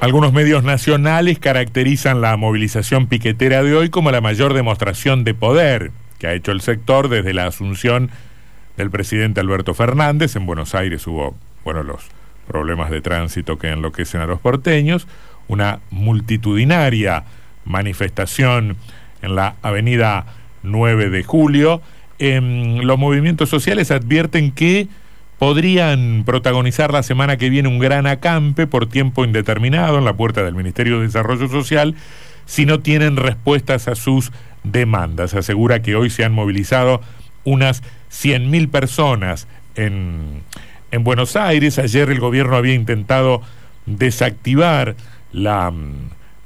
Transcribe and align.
Algunos 0.00 0.32
medios 0.32 0.62
nacionales 0.62 1.40
caracterizan 1.40 2.20
la 2.20 2.36
movilización 2.36 3.08
piquetera 3.08 3.64
de 3.64 3.74
hoy 3.74 3.90
como 3.90 4.12
la 4.12 4.20
mayor 4.20 4.54
demostración 4.54 5.24
de 5.24 5.34
poder 5.34 5.90
que 6.20 6.28
ha 6.28 6.34
hecho 6.34 6.52
el 6.52 6.60
sector 6.60 7.08
desde 7.08 7.34
la 7.34 7.46
asunción 7.46 8.10
del 8.76 8.90
presidente 8.90 9.40
Alberto 9.40 9.74
Fernández. 9.74 10.36
En 10.36 10.46
Buenos 10.46 10.76
Aires 10.76 11.04
hubo, 11.08 11.36
bueno, 11.64 11.82
los 11.82 12.06
problemas 12.46 12.90
de 12.90 13.00
tránsito 13.00 13.58
que 13.58 13.70
enloquecen 13.70 14.20
a 14.20 14.26
los 14.26 14.40
porteños, 14.40 15.08
una 15.48 15.80
multitudinaria 15.90 17.24
manifestación 17.64 18.76
en 19.20 19.34
la 19.34 19.56
avenida 19.62 20.26
9 20.62 21.10
de 21.10 21.24
julio. 21.24 21.82
los 22.20 22.98
movimientos 22.98 23.48
sociales 23.48 23.90
advierten 23.90 24.52
que 24.52 24.86
podrían 25.38 26.24
protagonizar 26.24 26.92
la 26.92 27.02
semana 27.02 27.36
que 27.36 27.50
viene 27.50 27.68
un 27.68 27.78
gran 27.78 28.06
acampe 28.06 28.66
por 28.66 28.88
tiempo 28.88 29.24
indeterminado 29.24 29.98
en 29.98 30.04
la 30.04 30.14
puerta 30.14 30.42
del 30.42 30.54
Ministerio 30.54 30.98
de 30.98 31.06
Desarrollo 31.06 31.48
Social 31.48 31.94
si 32.44 32.66
no 32.66 32.80
tienen 32.80 33.16
respuestas 33.16 33.88
a 33.88 33.94
sus 33.94 34.32
demandas. 34.64 35.34
Asegura 35.34 35.80
que 35.80 35.94
hoy 35.94 36.10
se 36.10 36.24
han 36.24 36.32
movilizado 36.32 37.00
unas 37.44 37.82
100.000 38.10 38.70
personas 38.70 39.46
en, 39.74 40.42
en 40.90 41.04
Buenos 41.04 41.36
Aires. 41.36 41.78
Ayer 41.78 42.10
el 42.10 42.20
gobierno 42.20 42.56
había 42.56 42.74
intentado 42.74 43.42
desactivar 43.86 44.96
la, 45.32 45.72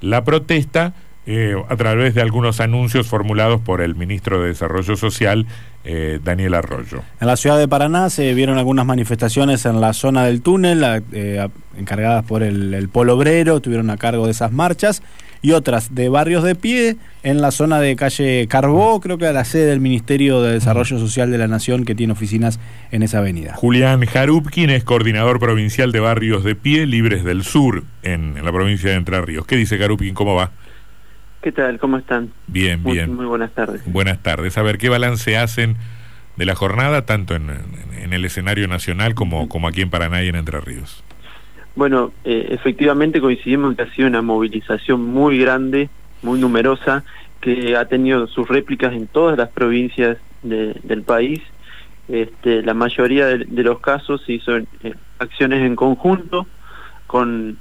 la 0.00 0.24
protesta 0.24 0.92
eh, 1.24 1.54
a 1.68 1.76
través 1.76 2.14
de 2.14 2.20
algunos 2.20 2.58
anuncios 2.58 3.06
formulados 3.06 3.60
por 3.60 3.80
el 3.80 3.94
ministro 3.94 4.42
de 4.42 4.48
Desarrollo 4.48 4.96
Social, 4.96 5.46
eh, 5.84 6.18
Daniel 6.22 6.54
Arroyo. 6.54 7.02
En 7.20 7.28
la 7.28 7.36
ciudad 7.36 7.58
de 7.58 7.68
Paraná 7.68 8.10
se 8.10 8.34
vieron 8.34 8.58
algunas 8.58 8.86
manifestaciones 8.86 9.64
en 9.64 9.80
la 9.80 9.92
zona 9.92 10.24
del 10.24 10.42
túnel, 10.42 10.84
eh, 11.12 11.46
encargadas 11.78 12.24
por 12.24 12.42
el, 12.42 12.88
Polo 12.88 13.14
Obrero, 13.14 13.60
tuvieron 13.60 13.90
a 13.90 13.98
cargo 13.98 14.26
de 14.26 14.32
esas 14.32 14.50
marchas, 14.50 15.00
y 15.42 15.52
otras 15.52 15.94
de 15.94 16.08
barrios 16.08 16.42
de 16.42 16.56
pie 16.56 16.96
en 17.22 17.40
la 17.40 17.52
zona 17.52 17.78
de 17.80 17.94
calle 17.94 18.46
Carbó, 18.48 19.00
creo 19.00 19.18
que 19.18 19.26
a 19.26 19.32
la 19.32 19.44
sede 19.44 19.66
del 19.66 19.80
Ministerio 19.80 20.42
de 20.42 20.54
Desarrollo 20.54 20.98
Social 20.98 21.30
de 21.30 21.38
la 21.38 21.46
Nación, 21.46 21.84
que 21.84 21.94
tiene 21.94 22.12
oficinas 22.12 22.58
en 22.90 23.04
esa 23.04 23.18
avenida. 23.18 23.54
Julián 23.54 24.04
Jarupkin 24.06 24.70
es 24.70 24.82
coordinador 24.82 25.38
provincial 25.38 25.92
de 25.92 26.00
barrios 26.00 26.42
de 26.42 26.56
pie 26.56 26.86
libres 26.86 27.22
del 27.22 27.44
sur 27.44 27.84
en, 28.02 28.36
en 28.36 28.44
la 28.44 28.52
provincia 28.52 28.90
de 28.90 28.96
Entre 28.96 29.20
Ríos. 29.20 29.46
¿Qué 29.46 29.54
dice 29.56 29.78
Jarupkin? 29.78 30.14
¿Cómo 30.14 30.34
va? 30.34 30.50
¿Qué 31.42 31.50
tal? 31.50 31.80
¿Cómo 31.80 31.98
están? 31.98 32.30
Bien, 32.46 32.84
bien. 32.84 33.16
Muy 33.16 33.26
buenas 33.26 33.50
tardes. 33.50 33.82
Buenas 33.84 34.22
tardes. 34.22 34.56
A 34.56 34.62
ver, 34.62 34.78
¿qué 34.78 34.88
balance 34.88 35.36
hacen 35.36 35.76
de 36.36 36.44
la 36.44 36.54
jornada, 36.54 37.04
tanto 37.04 37.34
en, 37.34 37.50
el 38.12 38.24
escenario 38.24 38.68
nacional 38.68 39.16
como, 39.16 39.48
como 39.48 39.66
aquí 39.66 39.82
en 39.82 39.90
Paraná 39.90 40.22
y 40.22 40.28
en 40.28 40.36
Entre 40.36 40.60
Ríos? 40.60 41.02
Bueno, 41.74 42.12
eh, 42.24 42.46
efectivamente 42.50 43.20
coincidimos 43.20 43.70
en 43.70 43.76
que 43.76 43.82
ha 43.82 43.90
sido 43.92 44.06
una 44.06 44.22
movilización 44.22 45.04
muy 45.04 45.36
grande, 45.36 45.90
muy 46.22 46.38
numerosa, 46.38 47.02
que 47.40 47.76
ha 47.76 47.86
tenido 47.86 48.28
sus 48.28 48.46
réplicas 48.46 48.92
en 48.92 49.08
todas 49.08 49.36
las 49.36 49.48
provincias 49.48 50.18
del 50.44 51.02
país. 51.02 51.40
Este, 52.06 52.62
la 52.62 52.74
mayoría 52.74 53.26
de, 53.26 53.62
los 53.64 53.80
casos 53.80 54.22
se 54.24 54.34
hizo 54.34 54.58
eh, 54.58 54.64
acciones 55.18 55.66
en 55.66 55.74
conjunto 55.74 56.46
con, 57.08 57.58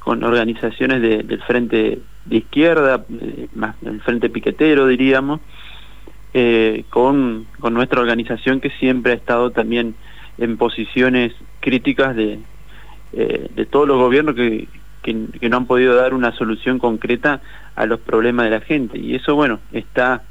con 0.00 0.22
organizaciones 0.22 1.00
del 1.00 1.42
Frente 1.44 2.00
de 2.26 2.36
izquierda, 2.38 3.04
eh, 3.20 3.48
más 3.54 3.76
el 3.84 4.00
frente 4.00 4.28
piquetero 4.28 4.86
diríamos, 4.86 5.40
eh, 6.34 6.84
con, 6.90 7.46
con 7.60 7.72
nuestra 7.72 8.00
organización 8.00 8.60
que 8.60 8.70
siempre 8.70 9.12
ha 9.12 9.14
estado 9.14 9.50
también 9.50 9.94
en 10.38 10.56
posiciones 10.56 11.32
críticas 11.60 12.14
de, 12.14 12.40
eh, 13.12 13.48
de 13.54 13.66
todos 13.66 13.88
los 13.88 13.96
gobiernos 13.96 14.34
que, 14.34 14.68
que, 15.02 15.48
no 15.48 15.56
han 15.56 15.66
podido 15.66 15.94
dar 15.94 16.14
una 16.14 16.32
solución 16.32 16.78
concreta 16.78 17.40
a 17.74 17.86
los 17.86 18.00
problemas 18.00 18.46
de 18.46 18.50
la 18.50 18.60
gente. 18.60 18.98
Y 18.98 19.14
eso, 19.14 19.34
bueno, 19.34 19.60
está 19.72 20.24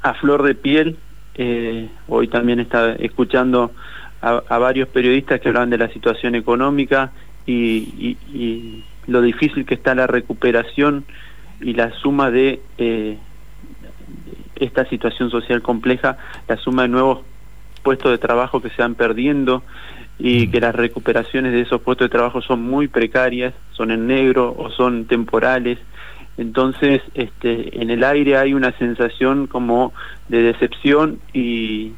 a 0.00 0.14
flor 0.14 0.42
de 0.42 0.54
piel. 0.54 0.96
hoy 2.06 2.28
también 2.28 2.60
está 2.60 2.92
escuchando 2.94 3.72
a, 4.22 4.58
varios 4.58 4.88
periodistas 4.88 5.40
que 5.40 5.48
hablan 5.48 5.70
de 5.70 5.78
la 5.78 5.88
situación 5.88 6.36
económica 6.36 7.10
y, 7.46 8.16
y 8.32 8.84
lo 9.06 9.20
difícil 9.20 9.66
que 9.66 9.74
está 9.74 9.94
la 9.94 10.06
recuperación 10.06 11.04
y 11.60 11.74
la 11.74 11.90
suma 11.92 12.30
de 12.30 12.60
eh, 12.78 13.18
esta 14.56 14.84
situación 14.86 15.30
social 15.30 15.62
compleja, 15.62 16.18
la 16.48 16.56
suma 16.56 16.82
de 16.82 16.88
nuevos 16.88 17.20
puestos 17.82 18.10
de 18.10 18.18
trabajo 18.18 18.60
que 18.60 18.70
se 18.70 18.82
van 18.82 18.94
perdiendo 18.94 19.62
y 20.18 20.46
mm. 20.46 20.50
que 20.50 20.60
las 20.60 20.74
recuperaciones 20.74 21.52
de 21.52 21.62
esos 21.62 21.80
puestos 21.80 22.06
de 22.06 22.12
trabajo 22.12 22.40
son 22.40 22.62
muy 22.62 22.88
precarias, 22.88 23.54
son 23.72 23.90
en 23.90 24.06
negro 24.06 24.54
o 24.56 24.70
son 24.70 25.06
temporales. 25.06 25.78
Entonces, 26.36 27.02
este, 27.14 27.80
en 27.80 27.90
el 27.90 28.02
aire 28.02 28.36
hay 28.36 28.54
una 28.54 28.72
sensación 28.72 29.46
como 29.46 29.92
de 30.28 30.42
decepción 30.42 31.20
y, 31.32 31.92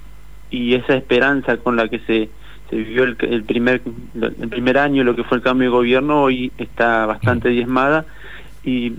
y 0.51 0.75
esa 0.75 0.95
esperanza 0.95 1.57
con 1.57 1.77
la 1.77 1.89
que 1.89 2.01
se 2.01 2.29
se 2.71 2.77
vivió 2.77 3.05
el, 3.05 3.17
primer 3.45 3.83
el 4.15 4.49
primer 4.49 4.79
año 4.79 5.05
lo 5.05 5.15
que 5.15 5.25
fue 5.25 5.39
el 5.39 5.43
cambio 5.43 5.69
de 5.71 5.77
gobierno 5.77 6.23
hoy 6.23 6.53
está 6.59 7.07
bastante 7.07 7.49
diezmada. 7.51 8.07
Y 8.65 8.95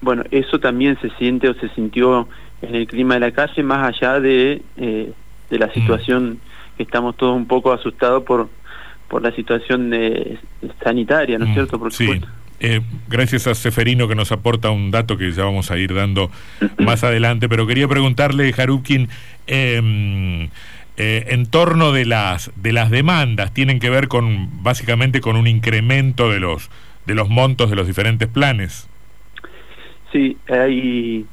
bueno 0.00 0.24
eso 0.30 0.58
también 0.58 0.98
se 1.00 1.10
siente 1.10 1.48
o 1.48 1.54
se 1.54 1.68
sintió 1.70 2.28
en 2.62 2.74
el 2.74 2.86
clima 2.86 3.14
de 3.14 3.20
la 3.20 3.30
calle 3.30 3.62
más 3.62 3.86
allá 3.86 4.20
de 4.20 4.62
eh, 4.76 5.12
de 5.50 5.58
la 5.58 5.72
situación 5.72 6.40
que 6.76 6.82
estamos 6.82 7.16
todos 7.16 7.36
un 7.36 7.46
poco 7.46 7.72
asustados 7.72 8.24
por 8.24 8.48
por 9.08 9.22
la 9.22 9.30
situación 9.32 9.90
de, 9.90 10.38
sanitaria 10.82 11.38
no 11.38 11.46
es 11.46 11.54
cierto 11.54 11.78
por 11.78 11.92
sí. 11.92 12.20
Eh, 12.58 12.80
gracias 13.06 13.46
a 13.46 13.54
Seferino 13.54 14.08
que 14.08 14.14
nos 14.14 14.32
aporta 14.32 14.70
un 14.70 14.90
dato 14.90 15.18
que 15.18 15.30
ya 15.30 15.44
vamos 15.44 15.70
a 15.70 15.76
ir 15.76 15.92
dando 15.92 16.30
más 16.78 17.04
adelante, 17.04 17.50
pero 17.50 17.66
quería 17.66 17.86
preguntarle, 17.86 18.52
Harupkin, 18.56 19.10
eh, 19.46 20.48
eh, 20.96 21.26
en 21.28 21.46
torno 21.46 21.92
de 21.92 22.06
las 22.06 22.50
de 22.56 22.72
las 22.72 22.90
demandas 22.90 23.52
tienen 23.52 23.80
que 23.80 23.90
ver 23.90 24.08
con 24.08 24.62
básicamente 24.62 25.20
con 25.20 25.36
un 25.36 25.46
incremento 25.46 26.30
de 26.30 26.40
los 26.40 26.70
de 27.06 27.14
los 27.14 27.28
montos 27.28 27.70
de 27.70 27.76
los 27.76 27.86
diferentes 27.86 28.28
planes. 28.28 28.88
Sí, 30.12 30.36
hay 30.48 31.26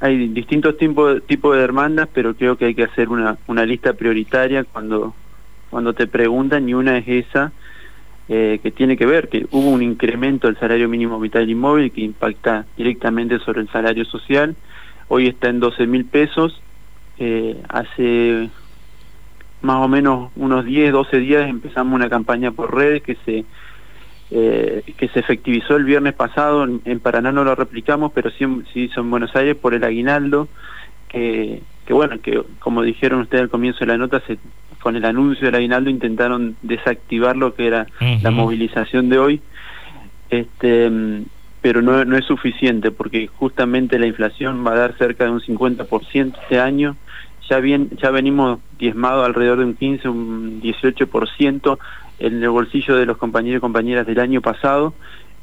hay 0.00 0.28
distintos 0.28 0.78
tipos 0.78 1.22
tipos 1.26 1.56
de 1.56 1.66
demandas, 1.66 2.08
pero 2.12 2.34
creo 2.34 2.56
que 2.56 2.66
hay 2.66 2.74
que 2.74 2.84
hacer 2.84 3.08
una 3.08 3.36
una 3.46 3.66
lista 3.66 3.92
prioritaria 3.92 4.64
cuando 4.64 5.14
cuando 5.68 5.92
te 5.92 6.06
preguntan 6.06 6.68
y 6.68 6.74
una 6.74 6.98
es 6.98 7.06
esa 7.06 7.52
eh, 8.32 8.60
que 8.62 8.70
tiene 8.70 8.96
que 8.96 9.06
ver 9.06 9.28
que 9.28 9.46
hubo 9.50 9.70
un 9.70 9.82
incremento 9.82 10.46
del 10.46 10.56
salario 10.56 10.88
mínimo 10.88 11.18
vital 11.18 11.50
inmóvil 11.50 11.90
que 11.90 12.02
impacta 12.02 12.64
directamente 12.76 13.40
sobre 13.40 13.60
el 13.60 13.68
salario 13.70 14.04
social. 14.04 14.54
Hoy 15.08 15.26
está 15.26 15.48
en 15.48 15.58
12 15.58 15.86
mil 15.88 16.04
pesos. 16.04 16.62
Eh, 17.18 17.60
hace 17.68 18.48
más 19.62 19.76
o 19.76 19.88
menos 19.88 20.30
unos 20.36 20.64
10, 20.64 20.92
12 20.92 21.18
días 21.18 21.48
empezamos 21.48 21.94
una 21.94 22.08
campaña 22.08 22.50
por 22.50 22.74
redes 22.74 23.02
que 23.02 23.16
se 23.24 23.44
eh, 24.32 24.84
que 24.96 25.08
se 25.08 25.18
efectivizó 25.18 25.74
el 25.74 25.84
viernes 25.84 26.14
pasado, 26.14 26.64
en, 26.64 27.00
Paraná 27.00 27.32
no 27.32 27.42
lo 27.42 27.56
replicamos, 27.56 28.12
pero 28.14 28.30
sí 28.30 28.46
se 28.72 28.78
hizo 28.78 29.00
en 29.00 29.10
Buenos 29.10 29.34
Aires 29.34 29.56
por 29.56 29.74
el 29.74 29.82
aguinaldo, 29.82 30.46
que, 31.08 31.62
que 31.84 31.92
bueno, 31.92 32.20
que 32.20 32.40
como 32.60 32.82
dijeron 32.82 33.22
ustedes 33.22 33.42
al 33.42 33.50
comienzo 33.50 33.80
de 33.80 33.86
la 33.86 33.98
nota, 33.98 34.22
se, 34.28 34.38
con 34.80 34.94
el 34.94 35.04
anuncio 35.04 35.46
del 35.46 35.56
aguinaldo 35.56 35.90
intentaron 35.90 36.54
desactivar 36.62 37.36
lo 37.36 37.54
que 37.54 37.66
era 37.66 37.86
la 38.22 38.30
movilización 38.30 39.08
de 39.08 39.18
hoy, 39.18 39.40
este 40.30 40.90
pero 41.60 41.82
no, 41.82 42.04
no 42.04 42.16
es 42.16 42.24
suficiente 42.24 42.90
porque 42.90 43.26
justamente 43.26 43.98
la 43.98 44.06
inflación 44.06 44.64
va 44.66 44.72
a 44.72 44.78
dar 44.78 44.96
cerca 44.96 45.24
de 45.24 45.30
un 45.30 45.40
50% 45.40 46.38
este 46.42 46.58
año, 46.58 46.96
ya 47.50 47.58
bien 47.58 47.90
ya 48.00 48.10
venimos 48.10 48.60
diezmados 48.78 49.26
alrededor 49.26 49.58
de 49.58 49.64
un 49.64 49.74
15, 49.74 50.08
un 50.08 50.62
18% 50.62 51.78
en 52.20 52.42
el 52.42 52.48
bolsillo 52.48 52.96
de 52.96 53.06
los 53.06 53.16
compañeros 53.16 53.58
y 53.58 53.60
compañeras 53.60 54.06
del 54.06 54.20
año 54.20 54.40
pasado 54.40 54.94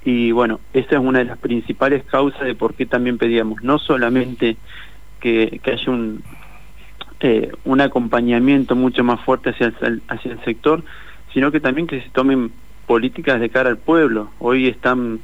y 0.06 0.32
bueno, 0.32 0.62
esta 0.74 0.96
es 0.96 1.02
una 1.02 1.20
de 1.20 1.26
las 1.26 1.38
principales 1.38 2.06
causas 2.06 2.42
de 2.42 2.56
por 2.56 2.76
qué 2.76 2.86
también 2.86 3.18
pedíamos 3.18 3.62
no 3.62 3.78
solamente 3.78 4.56
que, 5.20 5.60
haya 5.66 5.92
un 5.92 6.24
eh, 7.20 7.52
un 7.66 7.82
acompañamiento 7.82 8.76
mucho 8.76 9.04
más 9.04 9.20
fuerte 9.22 9.50
hacia 9.50 9.74
el, 9.82 10.02
hacia 10.08 10.32
el 10.32 10.44
sector, 10.46 10.84
sino 11.34 11.52
que 11.52 11.60
también 11.60 11.88
que 11.88 12.02
se 12.02 12.10
tomen 12.10 12.52
políticas 12.86 13.42
de 13.42 13.50
cara 13.50 13.70
al 13.70 13.78
pueblo. 13.78 14.30
Hoy 14.40 14.68
están 14.68 15.20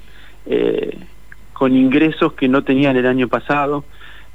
eh, 0.47 0.97
con 1.53 1.77
ingresos 1.77 2.33
que 2.33 2.49
no 2.49 2.63
tenían 2.63 2.97
el 2.97 3.05
año 3.05 3.29
pasado, 3.29 3.85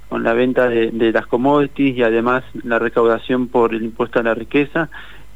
con 0.09 0.23
la 0.23 0.33
venta 0.33 0.69
de, 0.69 1.13
las 1.13 1.27
commodities 1.27 1.97
y 1.97 2.03
además 2.03 2.45
la 2.63 2.79
recaudación 2.79 3.49
por 3.49 3.75
el 3.75 3.83
impuesto 3.83 4.21
a 4.21 4.23
la 4.23 4.35
riqueza, 4.35 4.89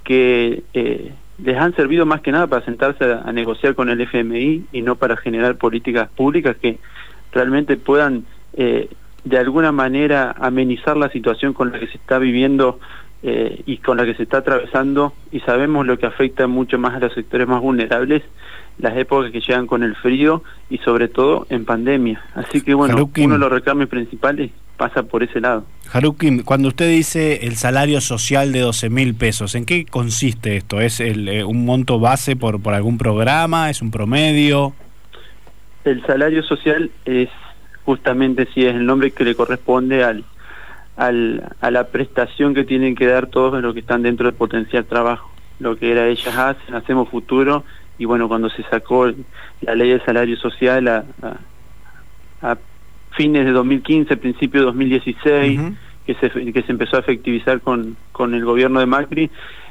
que 0.04 0.62
eh, 0.72 1.12
les 1.42 1.56
han 1.56 1.74
servido 1.74 2.06
más 2.06 2.20
que 2.20 2.32
nada 2.32 2.46
para 2.46 2.64
sentarse 2.64 3.04
a, 3.04 3.30
negociar 3.32 3.74
con 3.74 3.88
el 3.90 4.00
FMI 4.00 4.64
y 4.72 4.82
no 4.82 4.96
para 4.96 5.16
generar 5.16 5.56
políticas 5.56 6.08
públicas 6.10 6.56
que 6.56 6.78
realmente 7.32 7.76
puedan 7.76 8.24
eh, 8.54 8.88
de 9.24 9.38
alguna 9.38 9.72
manera 9.72 10.34
amenizar 10.38 10.96
la 10.96 11.08
situación 11.10 11.52
con 11.52 11.70
la 11.70 11.78
que 11.78 11.86
se 11.86 11.96
está 11.96 12.18
viviendo 12.18 12.80
eh, 13.22 13.62
y 13.66 13.76
con 13.78 13.96
la 13.96 14.04
que 14.04 14.14
se 14.14 14.24
está 14.24 14.38
atravesando 14.38 15.12
y 15.30 15.40
sabemos 15.40 15.86
lo 15.86 15.98
que 15.98 16.06
afecta 16.06 16.46
mucho 16.46 16.78
más 16.78 16.94
a 16.94 16.98
los 16.98 17.14
sectores 17.14 17.46
más 17.46 17.60
vulnerables 17.60 18.22
las 18.78 18.96
épocas 18.96 19.30
que 19.30 19.40
llegan 19.40 19.66
con 19.66 19.82
el 19.82 19.94
frío 19.94 20.42
y 20.70 20.78
sobre 20.78 21.08
todo 21.08 21.46
en 21.50 21.64
pandemia. 21.64 22.22
Así 22.34 22.62
que 22.62 22.74
bueno, 22.74 22.96
uno 23.16 23.34
de 23.34 23.38
los 23.38 23.52
reclamos 23.52 23.86
principales 23.88 24.50
pasa 24.76 25.02
por 25.02 25.22
ese 25.22 25.40
lado. 25.40 25.64
Haruki, 25.92 26.42
cuando 26.42 26.68
usted 26.68 26.88
dice 26.88 27.46
el 27.46 27.56
salario 27.56 28.00
social 28.00 28.52
de 28.52 28.60
12 28.60 28.90
mil 28.90 29.14
pesos, 29.14 29.54
¿en 29.54 29.64
qué 29.64 29.84
consiste 29.84 30.56
esto? 30.56 30.80
¿Es 30.80 31.00
el, 31.00 31.28
eh, 31.28 31.44
un 31.44 31.64
monto 31.64 31.98
base 31.98 32.36
por, 32.36 32.60
por 32.60 32.74
algún 32.74 32.98
programa? 32.98 33.70
¿Es 33.70 33.82
un 33.82 33.90
promedio? 33.90 34.72
El 35.84 36.04
salario 36.06 36.42
social 36.42 36.90
es 37.04 37.28
justamente 37.84 38.46
si 38.54 38.64
es 38.64 38.74
el 38.74 38.86
nombre 38.86 39.10
que 39.10 39.24
le 39.24 39.34
corresponde 39.34 40.04
al, 40.04 40.24
al, 40.96 41.42
a 41.60 41.70
la 41.70 41.88
prestación 41.88 42.54
que 42.54 42.64
tienen 42.64 42.94
que 42.94 43.06
dar 43.06 43.26
todos 43.26 43.60
los 43.62 43.74
que 43.74 43.80
están 43.80 44.02
dentro 44.02 44.26
del 44.26 44.34
potencial 44.34 44.84
trabajo. 44.84 45.30
Lo 45.58 45.76
que 45.76 45.92
era 45.92 46.08
ellas 46.08 46.36
hacen, 46.36 46.74
hacemos 46.74 47.08
futuro 47.08 47.64
y 47.98 48.04
bueno, 48.04 48.28
cuando 48.28 48.48
se 48.50 48.62
sacó 48.64 49.12
la 49.60 49.74
ley 49.74 49.90
del 49.90 50.04
salario 50.04 50.36
social 50.36 50.88
a, 50.88 51.04
a, 51.22 52.50
a 52.50 52.58
fines 53.16 53.44
de 53.44 53.52
2015, 53.52 54.16
principio 54.16 54.60
de 54.60 54.66
2016, 54.66 55.60
Ujú. 55.60 55.74
que, 56.06 56.14
se, 56.14 56.30
que 56.52 56.62
se 56.62 56.72
empezó 56.72 56.96
a 56.96 57.00
efectivizar 57.00 57.60
con, 57.60 57.96
con 58.12 58.34
el 58.34 58.44
gobierno 58.44 58.80
de 58.80 58.86
Macri, 58.86 59.30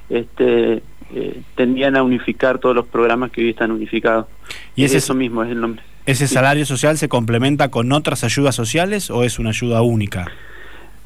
este, 0.10 0.82
eh, 1.14 1.42
tendían 1.56 1.96
a 1.96 2.04
unificar 2.04 2.60
todos 2.60 2.76
los 2.76 2.86
programas 2.88 3.32
que 3.32 3.42
hoy 3.42 3.50
están 3.50 3.72
unificados. 3.72 4.28
¿Y 4.76 4.84
ese, 4.86 4.98
eso 4.98 5.14
mismo 5.14 5.44
es 5.44 5.52
el 5.52 5.60
nombre. 5.62 5.84
ese 6.06 6.28
Sí. 6.28 6.34
salario 6.34 6.66
social 6.66 6.98
se 6.98 7.10
complementa 7.10 7.70
con 7.70 7.92
otras 7.92 8.24
ayudas 8.24 8.56
sociales 8.56 9.10
o 9.10 9.24
es 9.24 9.40
una 9.40 9.50
ayuda 9.50 9.82
única? 9.82 10.26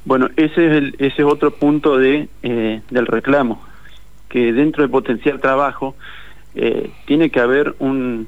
Bueno, 0.06 0.30
ese 0.36 0.68
es, 0.68 0.72
el, 0.74 0.96
ese 1.00 1.22
es 1.22 1.28
otro 1.28 1.52
punto 1.52 1.98
de, 1.98 2.28
eh, 2.44 2.82
del 2.92 3.08
reclamo, 3.08 3.64
que 4.30 4.54
dentro 4.54 4.84
de 4.84 4.90
potencial 4.90 5.40
trabajo 5.42 5.96
eh, 6.56 6.92
tiene 7.06 7.30
que 7.32 7.40
haber 7.40 7.76
un, 7.80 8.28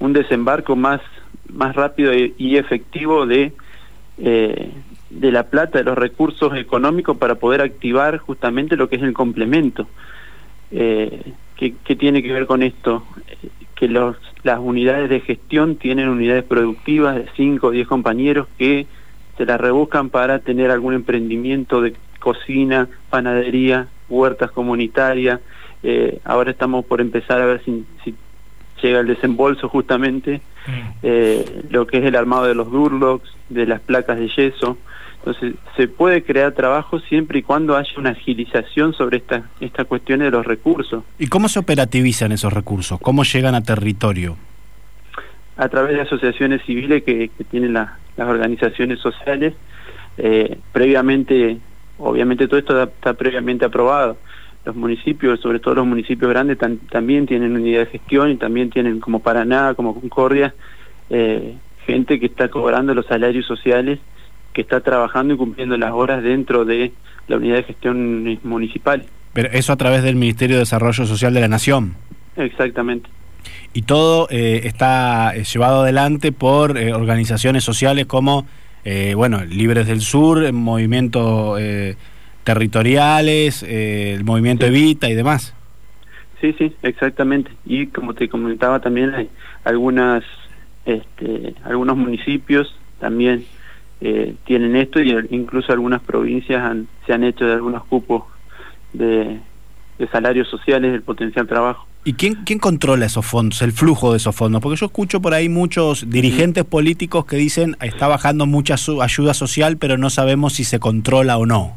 un 0.00 0.12
desembarco 0.12 0.76
más, 0.76 1.00
más 1.48 1.74
rápido 1.74 2.12
y, 2.14 2.56
efectivo 2.56 3.26
de, 3.26 3.52
eh, 4.18 4.70
de 5.10 5.32
la 5.32 5.44
plata, 5.44 5.78
de 5.78 5.84
los 5.84 5.96
recursos 5.98 6.56
económicos 6.56 7.16
para 7.16 7.36
poder 7.36 7.60
activar 7.60 8.18
justamente 8.18 8.76
lo 8.76 8.88
que 8.88 8.96
es 8.96 9.02
el 9.02 9.12
complemento. 9.12 9.86
Eh, 10.70 11.32
¿qué, 11.56 11.96
tiene 11.96 12.22
que 12.22 12.32
ver 12.32 12.46
con 12.46 12.62
esto? 12.62 13.04
Eh, 13.42 13.48
Que 13.74 13.88
las 13.88 14.58
unidades 14.58 15.08
de 15.08 15.20
gestión 15.20 15.76
tienen 15.76 16.08
unidades 16.08 16.44
productivas 16.44 17.16
de 17.16 17.26
5 17.36 17.66
o 17.66 17.70
10 17.70 17.86
compañeros 17.86 18.48
que 18.58 18.86
se 19.36 19.46
las 19.46 19.60
rebuscan 19.60 20.10
para 20.10 20.40
tener 20.40 20.70
algún 20.70 20.94
emprendimiento 20.94 21.80
de 21.80 21.94
cocina, 22.18 22.88
panadería, 23.08 23.88
huertas 24.08 24.50
comunitarias. 24.50 25.40
Eh, 25.82 26.18
ahora 26.24 26.50
estamos 26.50 26.84
por 26.84 27.00
empezar 27.00 27.40
a 27.40 27.46
ver 27.46 27.62
si 27.64 27.84
llega 28.82 29.00
el 29.00 29.06
desembolso 29.06 29.68
justamente, 29.68 30.40
eh, 31.02 31.62
lo 31.70 31.86
que 31.86 31.98
es 31.98 32.04
el 32.04 32.16
armado 32.16 32.44
de 32.46 32.54
los 32.54 32.70
durlocks, 32.70 33.28
de 33.48 33.66
las 33.66 33.80
placas 33.80 34.18
de 34.18 34.28
yeso. 34.28 34.78
Entonces, 35.18 35.54
se 35.76 35.88
puede 35.88 36.22
crear 36.22 36.52
trabajo 36.52 37.00
siempre 37.00 37.40
y 37.40 37.42
cuando 37.42 37.76
haya 37.76 37.90
una 37.98 38.10
agilización 38.10 38.94
sobre 38.94 39.18
esta, 39.18 39.42
esta 39.60 39.84
cuestión 39.84 40.20
de 40.20 40.30
los 40.30 40.46
recursos. 40.46 41.02
¿Y 41.18 41.26
cómo 41.26 41.48
se 41.48 41.58
operativizan 41.58 42.32
esos 42.32 42.52
recursos? 42.52 42.98
¿Cómo 43.00 43.24
llegan 43.24 43.54
a 43.54 43.62
territorio? 43.62 44.36
a 45.60 45.68
través 45.68 45.96
de 45.96 46.02
asociaciones 46.02 46.62
civiles 46.64 47.02
que, 47.02 47.30
que 47.36 47.42
tienen 47.42 47.72
la- 47.72 47.98
las 48.16 48.28
organizaciones 48.28 49.00
sociales. 49.00 49.54
Eh, 50.16 50.56
previamente, 50.70 51.58
obviamente 51.98 52.46
todo 52.46 52.58
esto 52.60 52.80
está, 52.80 52.94
está 52.94 53.14
previamente 53.14 53.64
aprobado. 53.64 54.18
Los 54.64 54.76
municipios, 54.76 55.40
sobre 55.40 55.60
todo 55.60 55.76
los 55.76 55.86
municipios 55.86 56.30
grandes, 56.30 56.58
tan- 56.58 56.78
también 56.78 57.26
tienen 57.26 57.54
unidad 57.54 57.80
de 57.80 57.86
gestión 57.86 58.30
y 58.30 58.36
también 58.36 58.70
tienen 58.70 59.00
como 59.00 59.20
Paraná, 59.20 59.74
como 59.74 59.94
Concordia, 59.98 60.54
eh, 61.10 61.54
gente 61.86 62.20
que 62.20 62.26
está 62.26 62.48
cobrando 62.48 62.94
los 62.94 63.06
salarios 63.06 63.46
sociales, 63.46 63.98
que 64.52 64.60
está 64.60 64.80
trabajando 64.80 65.34
y 65.34 65.36
cumpliendo 65.36 65.76
las 65.78 65.92
horas 65.92 66.22
dentro 66.22 66.64
de 66.64 66.92
la 67.28 67.36
unidad 67.36 67.56
de 67.56 67.62
gestión 67.62 68.38
municipal. 68.42 69.04
Pero 69.32 69.48
eso 69.52 69.72
a 69.72 69.76
través 69.76 70.02
del 70.02 70.16
Ministerio 70.16 70.56
de 70.56 70.60
Desarrollo 70.60 71.06
Social 71.06 71.32
de 71.32 71.40
la 71.40 71.48
Nación. 71.48 71.94
Exactamente. 72.36 73.08
Y 73.72 73.82
todo 73.82 74.26
eh, 74.30 74.62
está 74.64 75.34
eh, 75.34 75.44
llevado 75.44 75.82
adelante 75.82 76.32
por 76.32 76.76
eh, 76.76 76.92
organizaciones 76.92 77.64
sociales 77.64 78.06
como, 78.06 78.46
bueno, 79.14 79.44
Libres 79.44 79.86
del 79.86 80.00
Sur, 80.00 80.50
movimientos 80.52 81.58
eh, 81.60 81.96
territoriales, 82.48 83.62
eh, 83.62 84.14
el 84.14 84.24
movimiento 84.24 84.66
Sí. 84.66 84.72
Evita 84.72 85.08
y 85.08 85.14
demás. 85.14 85.54
Sí, 86.40 86.54
sí, 86.56 86.72
exactamente. 86.82 87.50
Y 87.66 87.88
como 87.88 88.14
te 88.14 88.28
comentaba 88.28 88.80
también 88.80 89.14
hay 89.14 89.28
algunas, 89.64 90.24
este, 90.86 91.54
algunos 91.64 91.96
municipios 91.96 92.74
también 93.00 93.44
eh, 94.00 94.34
tienen 94.46 94.76
esto 94.76 95.00
y 95.00 95.12
incluso 95.30 95.72
algunas 95.72 96.00
provincias 96.00 96.62
han- 96.62 96.86
se 97.06 97.12
han 97.12 97.24
hecho 97.24 97.44
de 97.44 97.54
algunos 97.54 97.84
cupos 97.84 98.22
de, 98.92 99.38
de 99.98 100.08
salarios 100.12 100.48
sociales 100.48 100.92
del 100.92 101.02
potencial 101.02 101.46
trabajo. 101.48 101.86
¿Y 102.04 102.12
quién, 102.14 102.36
quién 102.46 102.60
controla 102.60 103.06
esos 103.06 103.26
fondos, 103.26 103.60
el 103.60 103.72
flujo 103.72 104.12
de 104.12 104.18
esos 104.18 104.34
fondos? 104.36 104.62
Porque 104.62 104.76
yo 104.78 104.86
escucho 104.86 105.20
por 105.20 105.34
ahí 105.34 105.48
muchos 105.48 106.08
dirigentes 106.08 106.64
políticos 106.64 107.26
que 107.26 107.36
dicen 107.36 107.76
está 107.82 108.06
bajando 108.06 108.46
mucha 108.46 108.76
su- 108.76 109.02
ayuda 109.02 109.34
social, 109.34 109.76
pero 109.76 109.98
no 109.98 110.08
sabemos 110.10 110.52
si 110.54 110.62
se 110.64 110.78
controla 110.78 111.36
o 111.36 111.44
no. 111.44 111.76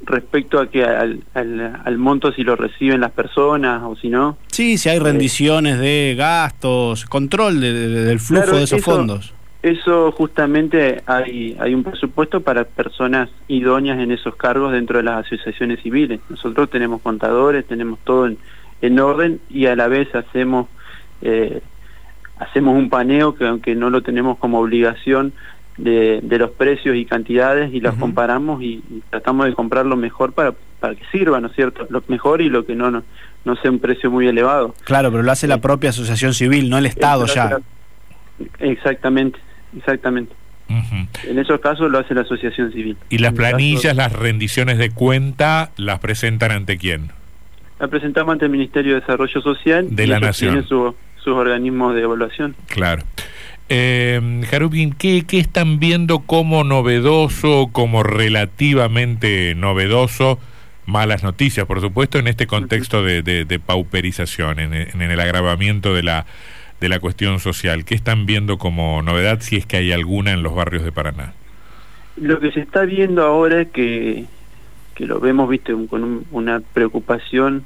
Respecto 0.00 0.60
a 0.60 0.68
que 0.70 0.84
al, 0.84 1.24
al, 1.34 1.80
al 1.84 1.98
monto 1.98 2.32
si 2.32 2.44
lo 2.44 2.54
reciben 2.54 3.00
las 3.00 3.10
personas 3.10 3.82
o 3.84 3.96
si 3.96 4.08
no, 4.08 4.36
Sí, 4.46 4.78
si 4.78 4.88
hay 4.88 4.98
rendiciones 5.00 5.78
de 5.80 6.14
gastos, 6.16 7.04
control 7.04 7.60
de- 7.60 7.72
de- 7.72 8.04
del 8.04 8.20
flujo 8.20 8.42
Claro, 8.44 8.58
de 8.58 8.64
esos 8.64 8.78
eso- 8.78 8.90
fondos. 8.92 9.34
Eso 9.60 10.12
justamente 10.12 11.02
hay, 11.04 11.56
hay 11.58 11.74
un 11.74 11.82
presupuesto 11.82 12.40
para 12.42 12.62
personas 12.62 13.28
idóneas 13.48 13.98
en 13.98 14.12
esos 14.12 14.36
cargos 14.36 14.72
dentro 14.72 14.98
de 14.98 15.02
las 15.02 15.26
asociaciones 15.26 15.80
civiles. 15.82 16.20
Nosotros 16.30 16.70
tenemos 16.70 17.02
contadores, 17.02 17.66
tenemos 17.66 17.98
todo 18.04 18.28
en, 18.28 18.38
en 18.82 19.00
orden 19.00 19.40
y 19.50 19.66
a 19.66 19.74
la 19.74 19.88
vez 19.88 20.14
hacemos 20.14 20.68
eh, 21.22 21.60
hacemos 22.38 22.76
un 22.76 22.88
paneo 22.88 23.34
que 23.34 23.46
aunque 23.48 23.74
no 23.74 23.90
lo 23.90 24.00
tenemos 24.02 24.38
como 24.38 24.60
obligación 24.60 25.32
de, 25.78 26.20
de 26.22 26.38
los 26.38 26.50
precios 26.50 26.94
y 26.96 27.04
cantidades 27.06 27.72
y 27.72 27.84
Ujú. 27.86 27.96
comparamos 27.98 28.62
y, 28.62 28.82
y 28.90 29.02
tratamos 29.10 29.46
de 29.46 29.54
comprar 29.54 29.86
lo 29.86 29.96
mejor 29.96 30.32
para, 30.32 30.52
para 30.80 30.94
que 30.94 31.04
sirva, 31.10 31.40
¿no 31.40 31.46
es 31.48 31.54
cierto? 31.54 31.86
Lo 31.88 32.02
mejor 32.08 32.40
y 32.42 32.48
lo 32.50 32.66
que 32.66 32.74
no, 32.74 32.90
no, 32.90 33.02
no 33.44 33.56
sea 33.56 33.70
un 33.70 33.78
precio 33.78 34.10
muy 34.10 34.26
elevado. 34.28 34.74
Claro, 34.84 35.10
pero 35.10 35.22
lo 35.22 35.30
hace 35.32 35.46
la 35.46 35.54
Sí. 35.56 35.60
propia 35.62 35.90
asociación 35.90 36.34
civil, 36.34 36.68
no 36.68 36.78
el 36.78 36.86
Estado 36.86 37.26
ya. 37.26 37.44
la- 37.50 37.60
Exactamente, 38.60 39.38
exactamente. 39.76 40.34
En 41.24 41.38
esos 41.38 41.60
casos 41.60 41.90
lo 41.90 41.98
hace 41.98 42.14
la 42.14 42.20
asociación 42.22 42.70
civil. 42.72 42.96
Y 43.08 43.18
las 43.18 43.30
caso- 43.32 43.36
planillas, 43.36 43.96
las 43.96 44.12
rendiciones 44.12 44.76
de 44.78 44.90
cuenta, 44.90 45.70
¿las 45.76 45.98
presentan 45.98 46.50
ante 46.52 46.76
quién? 46.76 47.10
La 47.80 47.88
presentamos 47.88 48.32
ante 48.34 48.44
el 48.44 48.50
Ministerio 48.50 48.94
de 48.94 49.00
Desarrollo 49.00 49.40
Social. 49.40 49.86
De 49.90 50.04
y 50.04 50.06
la 50.08 50.20
Nación. 50.20 50.62
su- 50.66 50.94
sus 51.16 51.34
organismos 51.34 51.94
de 51.94 52.02
evaluación. 52.02 52.54
Claro. 52.66 53.02
Eh, 53.70 54.42
Jarupin, 54.50 54.94
¿qué, 54.94 55.24
¿qué 55.26 55.38
están 55.38 55.78
viendo 55.78 56.20
como 56.20 56.64
novedoso, 56.64 57.68
como 57.70 58.02
relativamente 58.02 59.54
novedoso? 59.54 60.38
Malas 60.86 61.22
noticias, 61.22 61.66
por 61.66 61.82
supuesto, 61.82 62.18
en 62.18 62.28
este 62.28 62.46
contexto 62.46 63.02
de, 63.02 63.22
de- 63.22 63.58
pauperización, 63.60 64.58
en, 64.58 64.72
en 64.72 65.02
el 65.02 65.20
agravamiento 65.20 65.92
de 65.94 66.02
la, 66.02 66.24
de 66.80 66.88
la 66.88 66.98
cuestión 66.98 67.40
social. 67.40 67.84
¿Qué 67.84 67.94
están 67.94 68.24
viendo 68.24 68.56
como 68.56 69.02
novedad, 69.02 69.40
si 69.40 69.56
es 69.56 69.66
que 69.66 69.76
hay 69.76 69.92
alguna 69.92 70.32
en 70.32 70.42
los 70.42 70.54
barrios 70.54 70.84
de 70.84 70.92
Paraná? 70.92 71.34
Lo 72.16 72.40
que 72.40 72.50
se 72.52 72.60
está 72.60 72.86
viendo 72.86 73.22
ahora 73.22 73.60
es 73.60 73.68
que, 73.68 74.24
que 74.94 75.04
lo 75.06 75.20
vemos, 75.20 75.46
viste, 75.50 75.74
con 75.90 76.04
un- 76.04 76.26
una 76.30 76.60
preocupación 76.60 77.64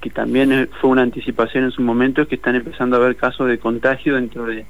que 0.00 0.10
también 0.10 0.68
fue 0.80 0.90
una 0.90 1.02
anticipación 1.02 1.64
en 1.64 1.70
su 1.70 1.82
momento, 1.82 2.22
es 2.22 2.28
que 2.28 2.34
están 2.34 2.56
empezando 2.56 2.96
a 2.96 3.00
haber 3.00 3.14
casos 3.14 3.46
de 3.46 3.58
contagio 3.58 4.16
dentro 4.16 4.46
de, 4.46 4.64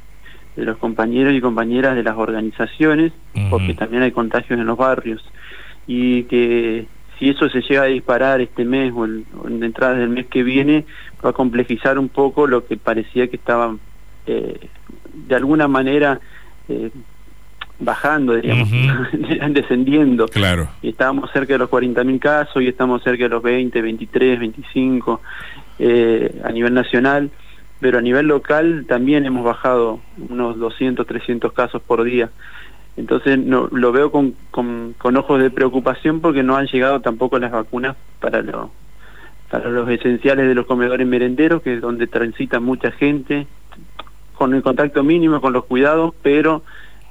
de 0.61 0.67
los 0.67 0.77
compañeros 0.77 1.35
y 1.35 1.41
compañeras 1.41 1.97
de 1.97 2.03
las 2.03 2.17
organizaciones, 2.17 3.13
porque 3.49 3.75
también 3.75 4.03
hay 4.03 4.13
contagios 4.13 4.59
en 4.59 4.67
los 4.67 4.77
barrios. 4.77 5.25
Y 5.87 6.25
que 6.25 6.87
si 7.19 7.31
eso 7.31 7.49
se 7.49 7.63
llega 7.63 7.83
a 7.83 7.87
disparar 7.87 8.41
este 8.41 8.65
mes 8.65 8.93
o, 8.93 9.01
o 9.01 9.49
en 9.49 9.65
entradas 9.65 9.99
del 9.99 10.11
mes 10.11 10.27
que 10.27 10.43
viene, 10.43 10.85
va 11.25 11.31
a 11.31 11.33
complejizar 11.33 11.99
un 11.99 12.09
poco 12.09 12.47
lo 12.47 12.67
que 12.67 12.77
parecía 12.77 13.29
que 13.29 13.37
estaba 13.37 13.75
eh, 14.27 14.69
de 15.15 15.35
alguna 15.35 15.67
manera 15.67 16.21
eh, 16.69 16.91
bajando, 17.79 18.35
diríamos, 18.35 18.69
descendiendo. 19.51 20.29
Claro. 20.29 20.69
Y 20.83 20.91
estábamos 20.91 21.31
cerca 21.33 21.55
de 21.55 21.59
los 21.59 21.71
40.000 21.71 22.19
casos 22.19 22.63
y 22.63 22.69
estamos 22.69 23.03
cerca 23.03 23.25
de 23.25 23.31
los 23.31 23.43
20, 23.43 23.81
23, 23.81 24.39
25 24.39 25.21
eh, 25.79 26.41
a 26.45 26.53
nivel 26.53 26.75
nacional, 26.75 27.31
pero 27.81 27.99
a 27.99 28.03
nivel 28.03 28.29
local 28.29 28.85
también 28.87 29.25
hemos 29.25 29.45
bajado 29.45 30.01
unos 30.29 30.59
200, 30.59 31.07
300 31.07 31.53
casos 31.53 31.83
por 31.83 32.05
día. 32.05 32.31
Entonces 32.97 33.39
no, 33.39 33.69
lo 33.73 33.93
veo 33.93 34.13
con, 34.13 34.35
con, 34.51 34.95
con 34.99 35.17
ojos 35.17 35.41
de 35.41 35.51
preocupación 35.51 36.21
porque 36.21 36.43
no 36.43 36.57
han 36.57 36.67
llegado 36.67 37.01
tampoco 37.01 37.39
las 37.39 37.53
vacunas 37.53 37.97
para 38.21 38.43
lo, 38.43 38.71
para 39.51 39.71
los 39.71 39.89
esenciales 39.89 40.47
de 40.47 40.55
los 40.55 40.67
comedores 40.67 41.07
merenderos, 41.07 41.63
que 41.63 41.75
es 41.75 41.81
donde 41.81 42.07
transita 42.07 42.61
mucha 42.61 42.93
gente, 42.93 43.47
con 44.35 44.55
el 44.55 44.63
contacto 44.63 45.03
mínimo, 45.03 45.41
con 45.41 45.53
los 45.53 45.65
cuidados, 45.65 46.15
pero 46.23 46.63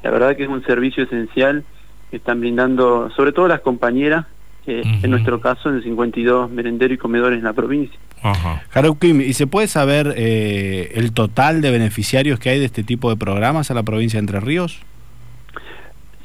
la 0.03 0.11
verdad 0.11 0.35
que 0.35 0.43
es 0.43 0.49
un 0.49 0.63
servicio 0.63 1.03
esencial 1.03 1.63
que 2.09 2.17
están 2.17 2.39
brindando, 2.39 3.09
sobre 3.15 3.33
todo 3.33 3.47
las 3.47 3.61
compañeras, 3.61 4.25
eh, 4.65 4.83
en 5.03 5.11
nuestro 5.11 5.39
caso 5.39 5.69
en 5.69 5.81
52 5.81 6.49
merenderos 6.49 6.95
y 6.95 6.97
comedores 6.97 7.39
en 7.39 7.45
la 7.45 7.53
provincia. 7.53 7.99
Ajá. 8.21 8.63
¿y 9.01 9.33
se 9.33 9.47
puede 9.47 9.67
saber 9.67 10.13
eh, 10.17 10.91
el 10.95 11.13
total 11.13 11.61
de 11.61 11.71
beneficiarios 11.71 12.39
que 12.39 12.49
hay 12.49 12.59
de 12.59 12.65
este 12.65 12.83
tipo 12.83 13.09
de 13.09 13.15
programas 13.15 13.71
a 13.71 13.73
la 13.73 13.83
provincia 13.83 14.17
de 14.17 14.21
Entre 14.21 14.39
Ríos? 14.39 14.79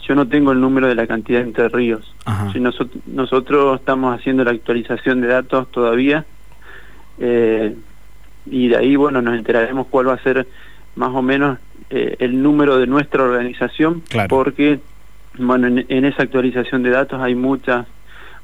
Yo 0.06 0.14
no 0.14 0.28
tengo 0.28 0.52
el 0.52 0.60
número 0.60 0.88
de 0.88 0.94
la 0.94 1.06
cantidad 1.06 1.40
de 1.40 1.46
Entre 1.46 1.68
Ríos. 1.68 2.14
Si 2.52 2.60
nosotros, 2.60 3.02
nosotros 3.06 3.80
estamos 3.80 4.18
haciendo 4.18 4.44
la 4.44 4.50
actualización 4.50 5.20
de 5.20 5.28
datos 5.28 5.70
todavía 5.70 6.24
eh, 7.18 7.74
y 8.46 8.68
de 8.68 8.76
ahí, 8.76 8.96
bueno, 8.96 9.22
nos 9.22 9.36
enteraremos 9.36 9.86
cuál 9.88 10.08
va 10.08 10.14
a 10.14 10.22
ser 10.22 10.46
más 10.96 11.10
o 11.14 11.22
menos 11.22 11.58
eh, 11.90 12.16
el 12.18 12.42
número 12.42 12.78
de 12.78 12.86
nuestra 12.86 13.22
organización, 13.22 14.02
porque, 14.28 14.80
bueno, 15.38 15.66
en, 15.66 16.04
esa 16.04 16.22
actualización 16.22 16.82
de 16.82 16.90
datos 16.90 17.20
hay 17.20 17.34
muchas 17.34 17.86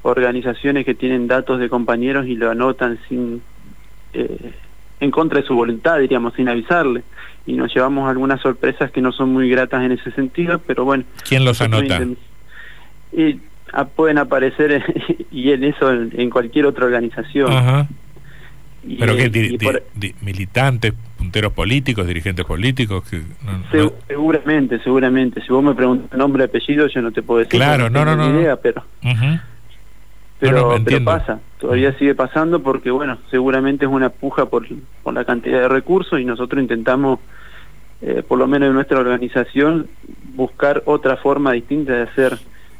organizaciones 0.03 0.85
que 0.85 0.95
tienen 0.95 1.27
datos 1.27 1.59
de 1.59 1.69
compañeros 1.69 2.27
y 2.27 2.35
lo 2.35 2.49
anotan 2.49 2.99
sin 3.07 3.41
eh, 4.13 4.53
en 4.99 5.11
contra 5.11 5.41
de 5.41 5.47
su 5.47 5.55
voluntad, 5.55 5.99
diríamos, 5.99 6.33
sin 6.35 6.47
avisarle. 6.47 7.03
Y 7.45 7.53
nos 7.53 7.73
llevamos 7.73 8.07
algunas 8.07 8.39
sorpresas 8.39 8.91
que 8.91 9.01
no 9.01 9.11
son 9.11 9.33
muy 9.33 9.49
gratas 9.49 9.83
en 9.83 9.91
ese 9.93 10.11
sentido, 10.11 10.59
pero 10.59 10.85
bueno. 10.85 11.03
¿Quién 11.27 11.43
los 11.43 11.59
anota? 11.59 11.99
Y, 13.11 13.39
ah, 13.73 13.85
pueden 13.85 14.19
aparecer 14.19 14.83
y 15.31 15.51
en 15.51 15.63
eso 15.63 15.91
en, 15.91 16.29
cualquier 16.29 16.67
otra 16.67 16.85
organización. 16.85 17.51
Ajá. 17.51 17.87
¿Pero 18.99 19.15
qué? 19.15 19.81
¿Militantes, 20.21 20.93
punteros 21.17 21.53
políticos, 21.53 22.07
dirigentes 22.07 22.45
políticos? 22.45 23.03
Que, 23.09 23.21
Seguramente, 24.07 24.79
seguramente. 24.83 25.41
Si 25.41 25.49
vos 25.49 25.63
me 25.63 25.73
preguntas 25.75 26.17
nombre 26.17 26.43
y 26.43 26.45
apellido, 26.45 26.87
yo 26.87 27.01
no 27.01 27.11
te 27.11 27.21
puedo 27.21 27.39
decir. 27.39 27.59
Claro, 27.59 27.89
no, 27.89 28.05
no, 28.05 28.15
no. 28.15 28.39
Idea, 28.39 28.55
pero 28.55 28.83
pero, 30.41 30.75
pero 30.83 31.03
pasa, 31.05 31.39
todavía 31.59 31.97
sigue 31.97 32.15
pasando 32.15 32.61
porque, 32.61 32.89
bueno, 32.89 33.19
seguramente 33.29 33.85
es 33.85 33.91
una 33.91 34.09
puja 34.09 34.47
por, 34.47 34.67
por 35.03 35.13
la 35.13 35.23
cantidad 35.23 35.61
de 35.61 35.67
recursos 35.67 36.19
y 36.19 36.25
nosotros 36.25 36.61
intentamos, 36.61 37.19
eh, 38.01 38.23
por 38.27 38.39
lo 38.39 38.47
menos 38.47 38.67
en 38.67 38.73
nuestra 38.73 38.99
organización, 38.99 39.87
buscar 40.33 40.81
otra 40.85 41.17
forma 41.17 41.51
distinta 41.51 41.93
de 41.93 42.01
hacer 42.01 42.39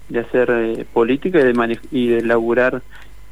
de 0.10 0.20
hacer 0.20 0.50
eh, 0.51 0.86
política 0.91 1.39
y 1.39 1.44
de, 1.44 1.80
y 1.91 2.08
de 2.08 2.22
laburar 2.24 2.82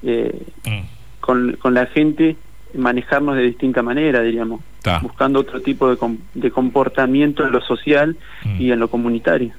eh, 0.02 0.46
mm. 0.66 0.80
con, 1.20 1.58
con 1.60 1.74
la 1.74 1.88
gente, 1.88 2.38
manejarnos 2.74 3.36
de 3.36 3.42
distinta 3.44 3.82
manera, 3.82 4.22
diríamos, 4.22 4.62
buscando 5.02 5.42
otro 5.42 5.62
tipo 5.62 5.94
de, 5.94 6.18
de 6.36 6.52
comportamiento 6.52 7.46
en 7.46 7.52
lo 7.52 7.62
social 7.62 8.16
mm. 8.46 8.62
y 8.62 8.72
en 8.72 8.80
lo 8.80 8.88
comunitario. 8.88 9.52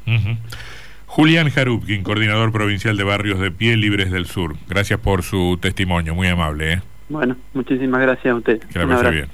Julián 1.11 1.51
Jarupkin, 1.51 2.05
coordinador 2.05 2.53
provincial 2.53 2.97
de 2.97 3.03
Barrios 3.03 3.41
de 3.41 3.51
Pie 3.51 3.77
Libres 3.77 4.13
del 4.13 4.27
Sur. 4.27 4.55
Gracias 4.69 5.01
por 5.01 5.25
su 5.25 5.59
testimonio, 5.61 6.15
muy 6.15 6.29
amable. 6.29 6.75
¿eh? 6.75 6.83
Bueno, 7.09 7.37
muchísimas 7.53 8.01
gracias 8.01 8.33
a 8.33 8.37
usted. 8.37 8.61
Que 8.61 8.79
la 8.79 8.87
pase 8.87 9.11
bien. 9.11 9.27